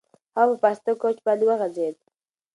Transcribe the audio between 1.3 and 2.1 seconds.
وغځېد.